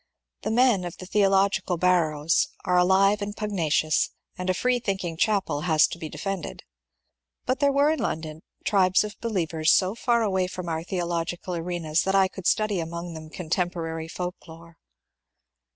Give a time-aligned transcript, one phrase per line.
[0.41, 5.61] The men of the theological barrows are alive and pugnacious, and a f reethinking chapel
[5.65, 6.63] has to be defended.
[7.45, 12.01] But there were in London tribes of believers so far away from our theological arenas
[12.01, 14.79] that I could study among them con temporary folk lore.